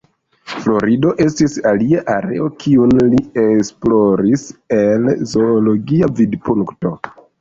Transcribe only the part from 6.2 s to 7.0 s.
vidpunkto.